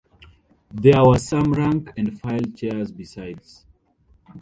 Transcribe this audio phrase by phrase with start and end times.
[0.73, 3.67] There were some rank-and-file chairs besides.